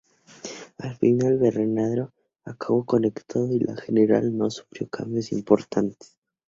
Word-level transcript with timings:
Al 0.79 0.95
final, 0.95 1.37
Berrendero 1.37 2.11
acabó 2.45 2.83
conectando 2.87 3.53
y 3.53 3.59
la 3.59 3.75
general 3.77 4.35
no 4.35 4.49
sufrió 4.49 4.89
cambios 4.89 5.31
importantes. 5.31 6.17